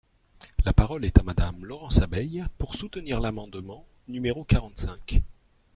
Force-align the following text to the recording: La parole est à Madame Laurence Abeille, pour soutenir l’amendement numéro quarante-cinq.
La 0.65 0.73
parole 0.73 1.05
est 1.05 1.19
à 1.19 1.21
Madame 1.21 1.63
Laurence 1.63 2.01
Abeille, 2.01 2.43
pour 2.57 2.73
soutenir 2.73 3.19
l’amendement 3.19 3.85
numéro 4.07 4.43
quarante-cinq. 4.43 5.21